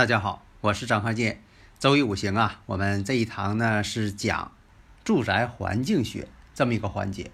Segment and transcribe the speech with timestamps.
[0.00, 1.42] 大家好，我是张鹤建。
[1.78, 4.50] 周易五行啊，我们这一堂呢是讲
[5.04, 7.30] 住宅环境学这么一个环节。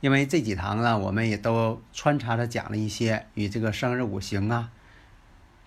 [0.00, 4.72] 因为这几堂呢，我们也都穿插着讲了一些与这个生日五行啊、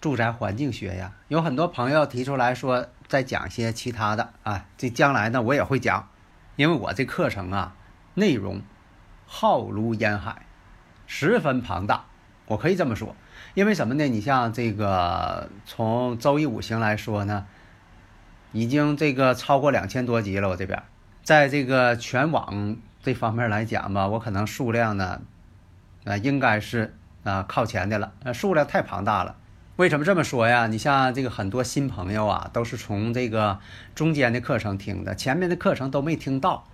[0.01, 1.13] 住宅环境学呀。
[1.29, 4.65] 有很多朋友提出来说，再讲一些其他的啊。
[4.77, 6.09] 这将来呢，我也会讲，
[6.57, 7.77] 因为我这课程啊，
[8.15, 8.61] 内容
[9.25, 10.45] 浩如烟海，
[11.07, 12.07] 十分庞大，
[12.47, 13.15] 我可以这么说。
[13.55, 14.03] 因为什么呢？
[14.07, 17.45] 你像这个从周易五行来说呢，
[18.51, 20.47] 已经这个超过两千多集了。
[20.47, 20.81] 我这边，
[21.23, 25.21] 在这个全网这方面来讲吧，我可能数量呢，
[26.05, 28.13] 啊，应该是啊靠前的了。
[28.23, 29.35] 呃，数量太庞大了。
[29.77, 30.67] 为什么这么说呀？
[30.67, 33.59] 你像这个很多新朋友啊，都是从这个
[33.95, 36.65] 中间的课程听的，前面的课程都没听到。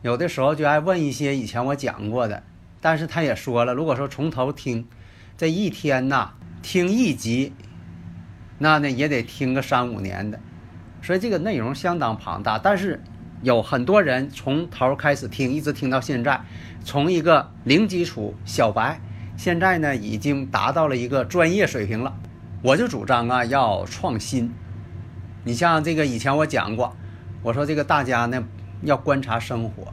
[0.00, 2.42] 有的时候就爱问一些以前我讲过的，
[2.80, 4.88] 但是他也说了，如果说从头听。
[5.36, 6.30] 这一天呐，
[6.62, 7.52] 听一集，
[8.58, 10.38] 那呢也得听个三五年的，
[11.02, 12.56] 所以这个内容相当庞大。
[12.58, 13.02] 但是
[13.42, 16.40] 有很多人从头开始听，一直听到现在，
[16.84, 19.00] 从一个零基础小白，
[19.36, 22.16] 现在呢已经达到了一个专业水平了。
[22.62, 24.52] 我就主张啊要创新。
[25.42, 26.96] 你像这个以前我讲过，
[27.42, 28.42] 我说这个大家呢
[28.82, 29.92] 要观察生活。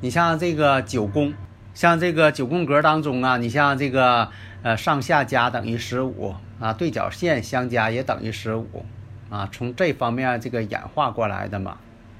[0.00, 1.34] 你像这个九宫，
[1.74, 4.30] 像这个九宫格当中啊，你像这个。
[4.62, 8.84] 呃，上下加等于十五啊，对角线相加也等于十五
[9.30, 11.78] 啊，从这方面这个演化过来的嘛，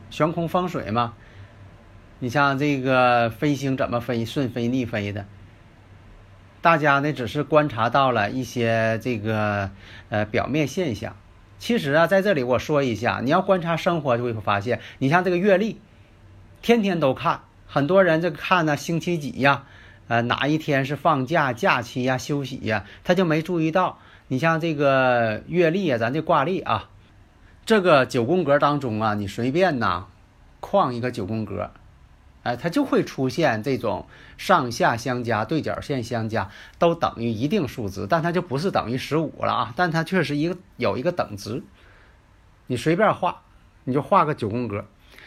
[0.08, 1.12] 悬空风水嘛。
[2.18, 5.26] 你像这个飞星怎么飞，顺飞逆飞的，
[6.62, 9.70] 大家呢只是观察到了一些这个
[10.08, 11.14] 呃表面现象。
[11.58, 15.78] 其实啊，在这里我说一下，你要观察生活就会发现，你像这个月历，
[16.62, 19.64] 天天都看，很多人这看呢星期几呀。
[20.08, 24.00] 呃，哪一天是放假、假期呀、休息呀，他就没注意到。
[24.26, 26.88] 你像这个月历啊，咱这挂历啊，
[27.64, 30.06] 这个九宫格当中啊，你随便呐，
[30.58, 31.70] 框一个九宫格，
[32.42, 34.04] 哎，它就会出现这种
[34.36, 41.62] 上下相加、对角线相加都等于一定数值，但它就不是等于十五了啊，但它确实一个有一个等值。
[42.66, 43.42] 你随便画，
[43.84, 44.84] 你就画个九宫格。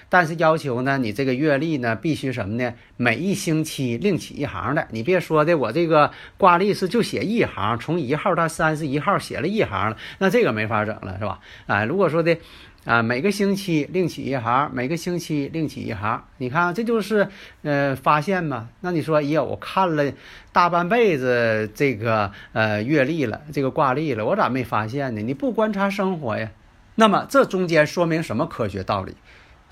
[0.09, 2.74] 但是要求呢，你这个月历呢必须什么呢？
[2.97, 4.88] 每一星期另起一行的。
[4.91, 11.40] 你别说的，我这个挂历是就写一行，从一号到三十一号写了一行了，那这个没法整了，是吧？
[11.68, 12.38] 啊，如果说的
[12.86, 17.28] 啊，每个星期另起一行，每个星期另起一行，你看这就是
[17.62, 18.70] 呃发现嘛。
[18.81, 20.12] 那你说，哎呀，我看了
[20.52, 25.22] 大半辈子这个呃月历了，这个挂历了，我咋没发现呢？
[25.22, 26.52] 你不观察生活呀？
[26.96, 29.16] 那么这中间说明什么科学道理？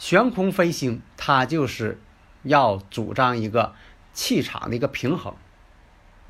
[0.01, 2.01] 悬空飞星，它就是
[2.41, 3.75] 要主张一个
[4.13, 5.35] 气场的一个平衡，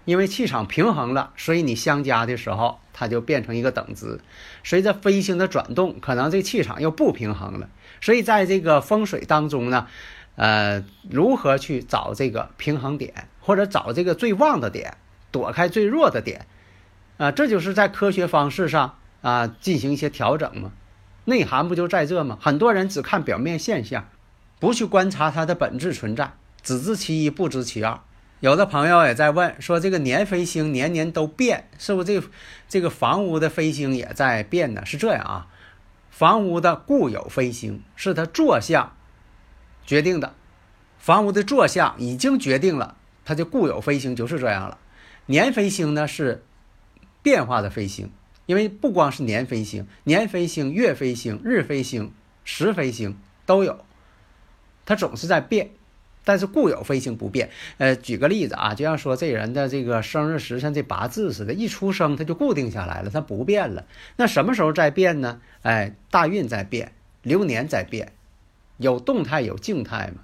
[0.03, 4.19] 因为气场平衡了，所以你相加的时候，它就变成一个等值。
[4.65, 7.69] 随着飞星的转动，可能这气场又不平衡了。
[8.01, 9.87] 所以在这个风水当中呢，
[10.35, 14.97] 呃，如何去找这个平衡点，或者找这个最旺的点，
[15.31, 16.45] 躲开最弱的点，
[17.15, 20.73] 啊，这就是在科学方式上啊进行一些调整嘛。
[21.25, 22.37] 内涵不就在这吗？
[22.41, 24.09] 很多人只看表面现象，
[24.59, 26.33] 不去观察它的本质存在，
[26.63, 27.99] 只知其一不知其二。
[28.39, 32.27] 有的朋友也在问说，这个年飞星年年都变，是不是这
[32.67, 34.83] 这个房屋的飞星也在变呢？
[34.83, 35.47] 是这样啊，
[36.09, 38.93] 房屋的固有飞星是它坐向
[39.85, 40.33] 决定的，
[40.97, 44.79] 房屋的坐向已经决定了，它的固有飞星就是这样了。
[45.27, 46.43] 年飞星呢是
[47.21, 48.11] 变化的飞星。
[48.51, 52.11] 因为不光是年飞星、年飞星、月飞星、日飞星、
[52.43, 53.85] 时飞星都有，
[54.85, 55.69] 它总是在变，
[56.25, 57.49] 但是固有飞星不变。
[57.77, 63.85] 呃，举个例子啊，就像说这人的这个生日时辰这八字似的，一出生他就固定下来了，它不变了。
[64.17, 65.39] 那什么时候在变呢？
[65.61, 68.11] 哎，大运在变，流年在变，
[68.75, 70.23] 有动态有静态嘛，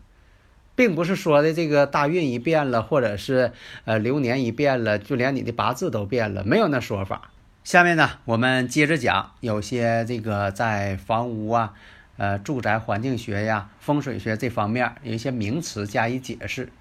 [0.76, 3.54] 并不是说的这个大运一变了，或者是
[3.86, 7.32] 呃流年一变了，就连你的八字都变了，没有那说法。
[7.68, 11.74] 下面呢，我们接着讲，有些这个在房屋啊，
[12.16, 16.72] 呃住宅环境学呀、风水学这方面有一些名词加以解释。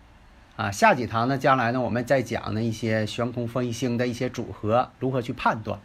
[0.54, 5.80] 啊，下几堂呢，将来呢，我们再讲呢一些悬空分星的一些组合如何去判断。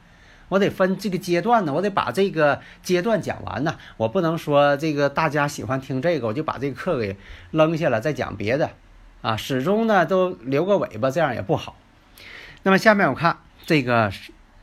[0.50, 3.78] 我得分这个阶段呢，我得把这个阶段讲完呢。
[3.98, 7.18] 我不能说这个大家喜欢听这个，我就把这个课给
[7.50, 8.70] 扔下了，再讲别的。
[9.24, 11.76] 啊，始终呢都留个尾巴，这样也不好。
[12.62, 14.12] 那么下面我看这个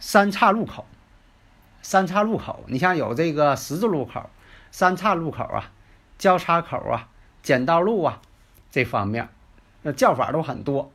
[0.01, 0.87] 三岔路口，
[1.83, 4.31] 三岔路口，你像有这个十字路口、
[4.71, 5.71] 三岔路口啊、
[6.19, 7.09] 交叉口啊、
[7.43, 8.21] 剪刀路啊
[8.71, 9.29] 这方面。
[9.83, 10.91] 那叫法都很多。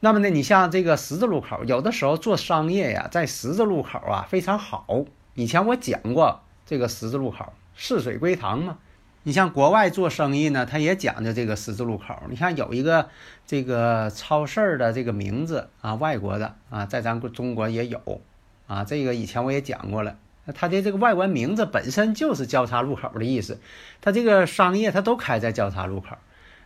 [0.00, 4.86] 那么呢，你像这个十字路口，有的时候做商业呀，在十字路口啊非常好。
[5.34, 8.78] 以前我讲过这个十字路口，四水归堂嘛。
[9.26, 12.14] 你像国外做生意呢，他也讲究这个十字路口。
[12.28, 13.08] 你看有一个
[13.46, 18.20] 这个超市的这个名字啊，外国的啊，在咱中国也有
[18.66, 18.84] 啊。
[18.84, 20.18] 这个以前我也讲过了，
[20.54, 23.58] 它的这个外文名字本身就是交叉路口的意思。
[24.02, 26.18] 它这个商业它都开在交叉路口。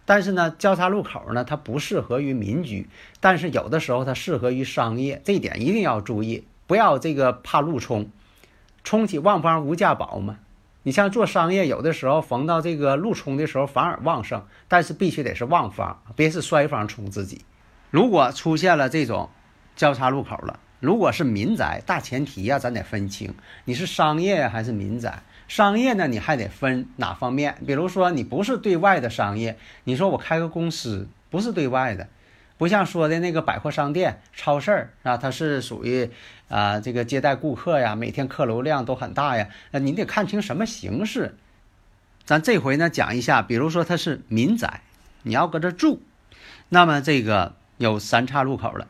[0.04, 2.88] 但是呢，交叉路口呢，它不适合于民居，
[3.20, 8.10] 但是有的时候它适合于商业，这一点一定要注意，不要这个怕路冲，
[8.82, 10.38] 冲起旺方无价宝嘛。
[10.88, 17.42] 你像做商业，有的时候逢到这个路冲的时候反而旺盛，但是必须得是旺方，别是衰方冲自己。
[17.90, 19.28] 如果出现了这种
[19.76, 23.34] 交叉路口了，如果是民宅，大前提呀，咱得分清
[23.66, 25.22] 你是商业还是民宅。
[25.46, 27.58] 商业呢，你还得分哪方面？
[27.66, 32.08] 比如说，你不是对外的商业，你说我开个公司，不是对外的，
[32.58, 36.10] 不像说的那个百货商店、超市儿啊，它是属于
[36.48, 39.48] 啊这个接待顾客呀，每天客流量都很大呀。
[39.70, 41.36] 那你得看清什么形式。
[42.24, 44.82] 咱这回呢讲一下，比如说它是民宅，
[45.22, 46.02] 你要搁这住，
[46.68, 48.88] 那么这个有三岔路口了，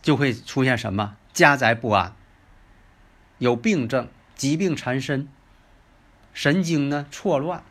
[0.00, 2.16] 就会出现什么家宅不安，
[3.38, 5.28] 有病症、疾病缠身。
[6.32, 7.62] 神经呢错乱，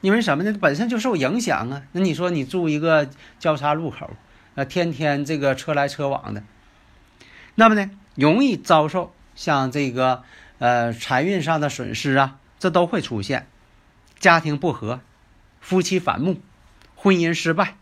[0.00, 0.56] 因为什么呢？
[0.60, 1.82] 本身就受影响啊。
[1.92, 4.10] 那你说你住一个交叉路口，
[4.54, 6.42] 呃，天天这个车来车往的，
[7.54, 10.22] 那么呢，容易遭受像这个
[10.58, 13.48] 呃财运上的损失啊，这都会出现。
[14.18, 15.00] 家庭不和，
[15.60, 16.40] 夫妻反目，
[16.94, 17.76] 婚姻失败，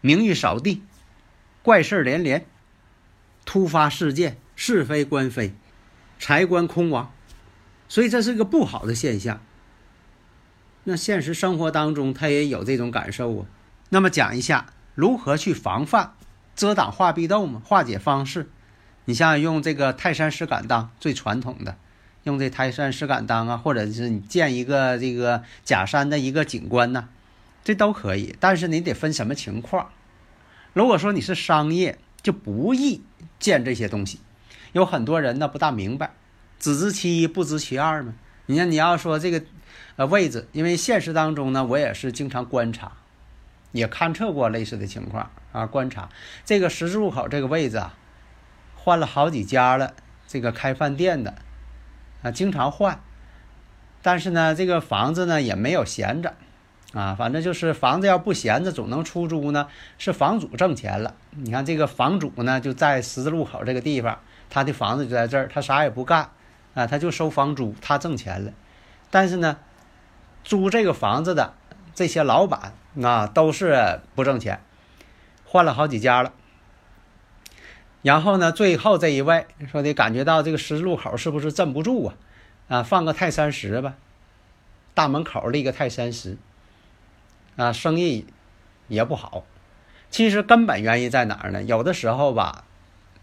[0.00, 0.82] 名誉扫地，
[1.62, 2.44] 怪事连连，
[3.44, 5.52] 突发事件，是非官非，
[6.18, 7.12] 财官空亡。
[7.88, 9.40] 所以这是个不好的现象。
[10.88, 13.46] 那现实生活当中，他也有这种感受啊。
[13.88, 16.12] 那么讲一下如何去防范、
[16.54, 17.60] 遮挡化壁痘嘛？
[17.64, 18.48] 化解方式，
[19.06, 21.76] 你像用这个泰山石敢当最传统的，
[22.22, 27.08] 用这泰山石敢当啊，或者是你建一个这个假山的一个景观呐，
[27.64, 28.36] 这都可以。
[28.38, 29.90] 但是你得分什么情况。
[30.72, 33.02] 如果说你是商业，就不宜
[33.40, 34.20] 建这些东西。
[34.72, 36.14] 有很多人呢不大明白。
[36.60, 38.14] 只知其一，不知其二嘛。
[38.46, 39.42] 你看，你要说这个，
[39.96, 42.92] 呃，位置，因为现实当中呢，我也是经常观察，
[43.72, 45.66] 也勘测过类似的情况啊。
[45.66, 46.08] 观察
[46.44, 47.94] 这个十字路口这个位置啊，
[48.74, 49.94] 换了好几家了，
[50.28, 51.34] 这个开饭店的
[52.22, 53.00] 啊，经常换。
[54.02, 56.34] 但是呢，这个房子呢也没有闲着
[56.92, 61.14] 啊，反正就是房子要不闲着，总能出租呢，是房主挣钱了。
[61.30, 64.18] 你看这个房主呢，就在十字路口这个地方，
[64.50, 66.30] 他的房子就在这儿，他啥也不干。
[66.74, 68.52] 啊，他就收房租，他挣钱了。
[69.10, 69.56] 但是呢，
[70.46, 71.54] 租这个房子的
[71.92, 72.72] 这些老板
[73.02, 74.62] 啊，都是不挣钱，
[75.44, 76.32] 换了好几家了。
[78.02, 82.14] 然后呢，最后这一位说的感觉到这个十字路口是不是镇不住啊？
[82.68, 83.94] 啊，放个泰山石吧，
[84.94, 86.38] 大门口立个泰山石，
[87.56, 88.24] 啊，生意
[88.86, 89.44] 也不好。
[90.10, 91.64] 其实根本原因在哪儿呢？
[91.64, 92.62] 有的时候吧。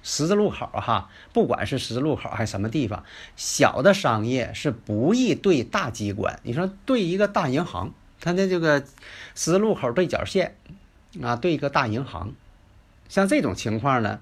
[0.05, 3.05] 十字路口哈，不管是十字路口还是什么地方，
[3.37, 6.41] 小的商业是不易对大机关。
[6.43, 8.81] 你说对一个大银行，它的这个
[9.33, 10.57] 十字路口对角线
[11.21, 12.33] 啊，对一个大银行，
[13.07, 14.19] 像这种情况呢，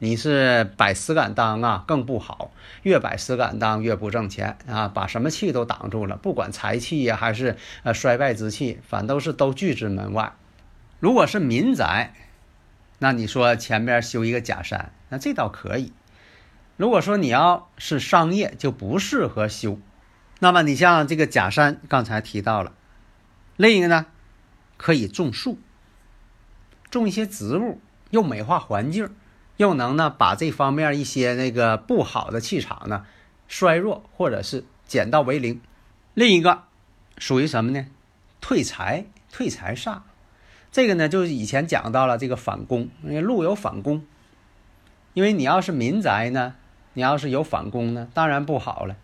[0.00, 2.50] 你是摆石敢当啊，更不好。
[2.82, 10.32] 越摆石敢当越不挣钱啊，把什么气都挡住了，不管财气呀还是呃衰败之气，反都是都拒之门外。
[10.98, 12.14] 如果是民宅。
[12.98, 15.92] 那你说前面修一个假山，那这倒可以。
[16.76, 19.78] 如果说你要是商业，就不适合修。
[20.40, 22.72] 那么你像这个假山，刚才提到了，
[23.56, 24.06] 另一个呢，
[24.76, 25.58] 可以种树，
[26.90, 29.08] 种一些植物，又美化环境，
[29.56, 33.06] 又能呢把这方面一些那个不好的气场呢
[33.46, 35.60] 衰弱或者是减到为零。
[36.14, 36.64] 另一个
[37.18, 37.86] 属于什么呢？
[38.40, 40.00] 退财，退财煞。
[40.74, 44.04] 这个呢，就是以前讲到了这个反攻，因为路有反攻，
[45.12, 46.56] 因为你要是民宅呢，
[46.94, 48.96] 你要是有反攻呢，当然不好了，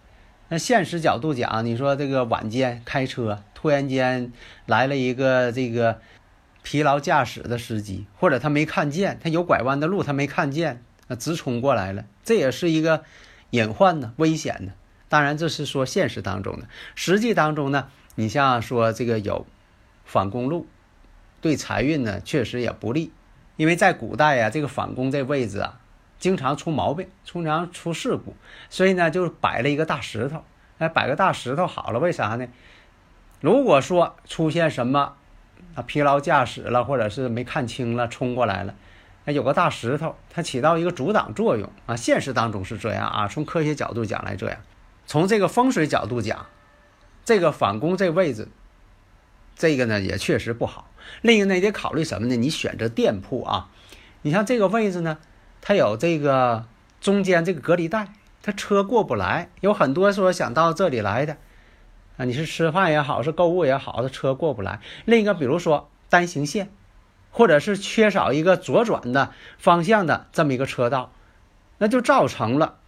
[0.49, 4.33] 那现实角度讲，你说这个晚间开车，突然间
[4.67, 6.01] 来了一个这个
[6.65, 13.05] 疲劳驾驶的司机，或者他没看见，他有拐弯的路他没看见，那直冲过来了，这也是一个
[13.51, 14.73] 隐患呢，危险呢。
[15.09, 17.87] 当然这是说现实当中的，实际当中呢，
[18.17, 19.47] 你像说这个有
[20.05, 20.67] 反攻路，
[21.41, 23.13] 对财运呢确实也不利，
[23.57, 25.81] 因为在古代呀，这个反攻这位置啊。
[26.19, 28.37] 经常出毛病，经常出事故，
[28.69, 30.45] 所以呢，就摆了一个大石头。
[30.77, 32.47] 哎，摆个大石头好了，为啥呢？
[33.41, 35.17] 如果说出现什么
[35.75, 38.75] 啊疲劳驾驶了，或者是没看清了冲过来了，
[39.25, 41.97] 哎，有个大石头，它起到一个阻挡作用啊。
[41.97, 44.59] 现实当中是这样啊，从科学角度讲来这样，
[45.07, 46.45] 从这个风水角度讲，
[47.25, 48.49] 这个反攻这位置，
[49.57, 50.90] 这个呢也确实不好。
[51.23, 52.37] 另一个呢，你得考虑什么呢？
[52.37, 53.69] 你选择店铺啊，
[54.23, 55.19] 你像这个位置呢。
[55.63, 56.65] 它有这个
[57.03, 59.51] 中间这个隔离带，它车过不来。
[59.61, 61.37] 有很多说想到这里来的，
[62.17, 64.81] 啊，你是吃饭也好，是购物也好，它车过不来。
[65.05, 66.71] 另一个，比如说单行线，
[67.31, 71.13] 或者是缺少一个左转的方向的这么一个车道，
[71.77, 72.79] 那就造成了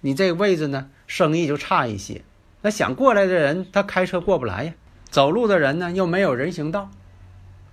[0.00, 2.22] 你这个位置呢，生意就差一些。
[2.62, 4.72] 那想过来的人，他开车过不来呀；
[5.10, 6.88] 走路的人呢，又没有人行道。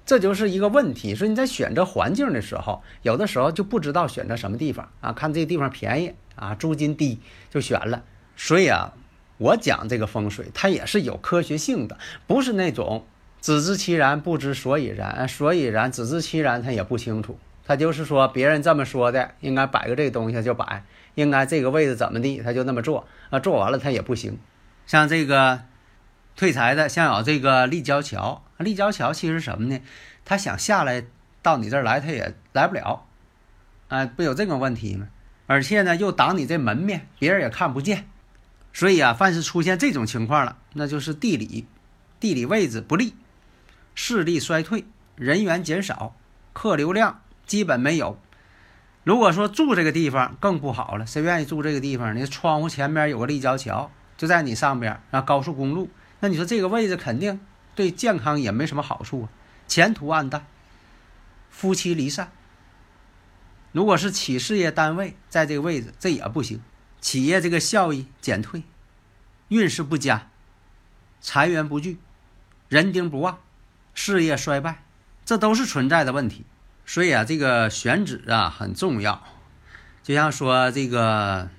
[0.09, 7.19] 这就是一个问题，说你在选择环境的时候，有的时候就不知道选择什么地方啊，看这个地方便宜啊，租金低
[7.51, 8.01] 就选了。
[8.35, 8.93] 所以啊，
[9.37, 13.05] 我讲这个风水，它也是有科学性的，不是那种
[13.39, 17.37] 只知其然不知所以然，所以然只知其然他也不清楚。
[17.63, 24.39] 他就是说别人这么说的，应该摆个这个东西就摆，应该这个位置怎么地，他就那么做啊，做完了他也不行。
[24.87, 25.68] 像这个。
[26.39, 29.81] 退财的，像有这个立交桥，立交桥其实什么呢？
[30.23, 31.03] 他想下来
[31.41, 33.05] 到你这儿来，他也来不了，
[33.89, 35.09] 啊，不有这个问题吗？
[35.47, 38.07] 而且呢，又挡你这门面，别人也看不见。
[38.71, 41.67] 所以啊，凡是出现这种情况了，那就是地理
[42.21, 43.15] 地理位置不利，
[43.93, 44.85] 势力衰退，
[45.17, 46.15] 人员减少，
[46.53, 48.17] 客流量基本没有。
[49.03, 52.15] 如果说住这个地方更不好了，谁愿意住这个地方？
[52.15, 55.89] 你窗户前面有个立交桥，就在你上边那，高速公路。
[56.21, 57.39] 那你说这个位置肯定
[57.75, 59.29] 对健康也没什么好处啊，
[59.67, 60.45] 前途暗淡，
[61.49, 62.31] 夫妻离散。
[63.71, 66.61] 如果是企事业单位在这个位置，这也不行，
[66.99, 68.63] 企业这个效益减退，
[69.47, 70.29] 运势不佳，
[71.21, 71.99] 财源不聚，
[72.67, 73.39] 人丁不旺，
[73.93, 74.83] 事业衰败，
[75.23, 76.45] 这都是存在的问题。
[76.85, 79.23] 所以啊，这个选址啊很重要，
[80.01, 81.49] 就像说这个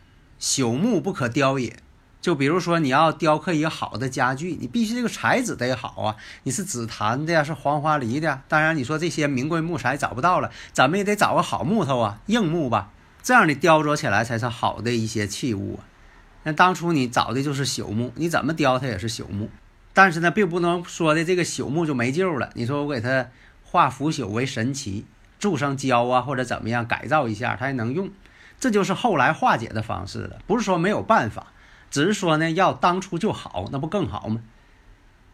[0.40, 1.78] 朽木不可雕也。
[2.20, 6.16] 就比如说，你要雕刻一个好的家具，你必须这个材质得好啊。
[6.42, 8.42] 你是紫檀的呀，是黄花梨的。
[8.46, 12.90] 当然，你说这些名贵木材找不到了，咱们也得找个好木头啊，硬木吧。
[13.22, 15.84] 这样你雕琢起来才是好的一些器物啊。
[16.42, 19.48] 那当初你找的就是朽木，你怎么雕它也是朽木。
[19.92, 22.50] 但是呢，并不能说的这个朽木就没救了。
[22.54, 23.28] 你说我给它
[23.64, 25.06] 化腐朽为神奇，
[25.38, 28.10] 注上胶啊，或者怎么样改造一下，它还能用。
[28.58, 31.46] 这就是后来化解的方式了，不是说没有办法。
[31.90, 34.40] 只是说呢，要当初就好，那不更好吗？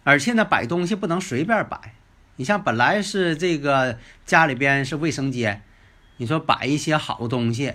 [0.05, 1.95] 而且呢，摆东西不能随便摆。
[2.37, 5.63] 你像本来是这个家里边是卫生间，
[6.19, 7.75] 你说摆一些好东西，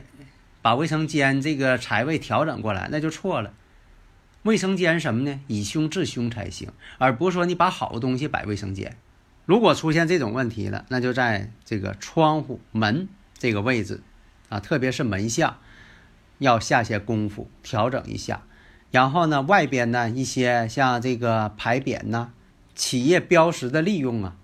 [0.61, 3.53] 把卫生间这个财位调整过来，那就错了。
[4.43, 5.39] 卫生间什么呢？
[5.47, 8.97] 以凶治凶才行，而不是说你把好东西摆卫生间。
[9.45, 14.01] 如果出现这种问题了，那就在这个窗户门这个位置
[14.49, 15.57] 啊，特别是门下，
[16.37, 18.43] 要下些功夫调整一下。
[18.91, 22.31] 然后呢，外边呢一些像这个牌匾呐、
[22.75, 24.35] 企业标识的利用啊，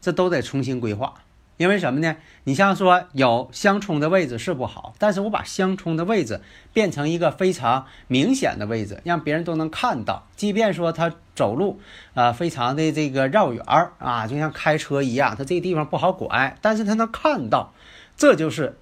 [0.00, 1.14] 这都得重新规划。
[1.56, 2.16] 因为什么呢？
[2.42, 6.40] 你像说有相冲的位置是不好，但是我把相冲的位置
[6.72, 10.26] 变成一个非常明显的位置，让别人都能看到。
[10.34, 11.78] 即便说他走路
[12.14, 17.72] 啊，非常的这个绕远儿啊，就像开车一样，他这个地方不好拐，但是他能看到，
[18.16, 18.76] 这就是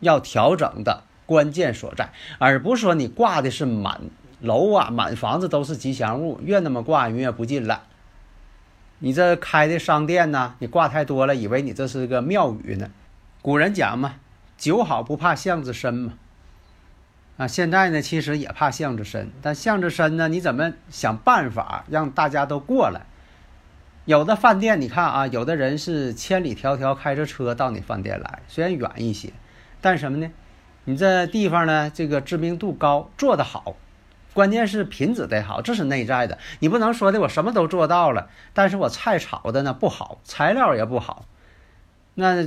[0.00, 4.02] 要调整的关键所在，而不是说你挂的是满。
[4.42, 7.84] 楼啊，满房子都是吉祥物，越那么挂，越不进了。
[8.98, 12.90] 你这开的商店呢，你挂太多了，以为你这是个庙宇呢。
[13.40, 14.16] 古人讲嘛，
[14.58, 16.14] 酒好不怕巷子深嘛。
[17.36, 23.06] 啊，现在呢，其实也怕巷子深，但巷子深呢，你怎么想办法让大家都过来？
[24.04, 29.32] 有的饭店，你看啊，有的人是千里迢迢开着车到你饭店来，虽然远一些，
[29.80, 30.28] 但什么呢？
[30.84, 33.76] 你这地方呢，这个知名度高，做得好。
[34.34, 36.38] 关键是品质得好，这是内在的。
[36.60, 41.26] 你不能说的我什么都做到了，但是我菜炒的呢不好，材料也不好。
[42.14, 42.46] 那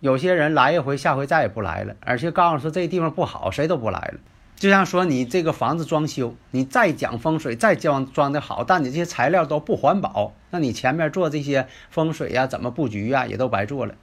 [0.00, 4.14] 有些人来一回，下回再也不来了，而且告诉说这地方不好，谁都不来了。
[4.56, 13.94] 就像说你这个房子装修，你再讲风水，再装装的好，但你这些材料都不环保，那你前面做这些风水呀、怎么布局呀，也都白做了。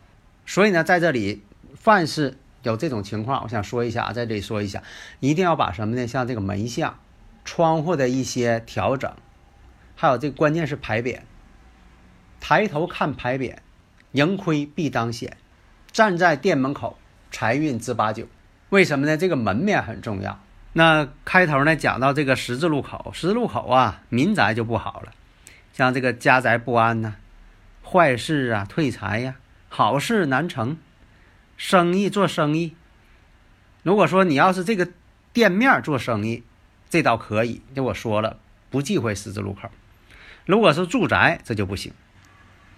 [0.46, 1.44] 所以呢，在这里，
[1.76, 4.84] 凡是有这种情况，我想说一下啊，在这里说一下，
[5.20, 6.06] 一定要把什么呢？
[6.06, 7.00] 像这个门向、
[7.44, 9.12] 窗户的一些调整，
[9.96, 11.20] 还有这关键是牌匾，
[12.40, 13.56] 抬头看牌匾，
[14.12, 15.38] 盈亏必当显，
[15.92, 16.98] 站在店门口，
[17.32, 18.28] 财运自八九。
[18.70, 19.16] 为什么呢？
[19.16, 20.40] 这个门面很重要。
[20.74, 25.14] 那开头呢，讲到这个十字路口，十字路口啊，民宅就不好了，
[25.74, 27.16] 像这个家宅不安呐，
[27.84, 29.36] 坏事啊，退财呀，
[29.70, 30.78] 好事难成，
[31.58, 32.76] 生意做生意。
[33.84, 34.88] 如果说你要是这个
[35.34, 36.44] 店面做生意，
[36.90, 39.70] 这倒可以，就我说了，不忌讳十字路口。
[40.46, 41.92] 如果是住宅，这就不行。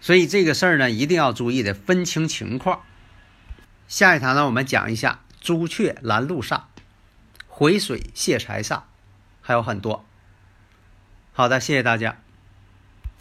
[0.02, 2.82] 所以这个事儿呢，一定要注意的，分清情况。
[3.88, 6.64] 下一堂呢，我们讲一下朱雀拦路煞。
[7.48, 8.84] 回水泄财煞，
[9.42, 10.06] 还有很多。
[11.34, 12.22] 好的，谢谢大家。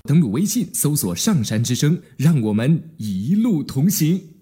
[0.05, 4.38] 登录微信搜索“上山之声”，让我们一路同行。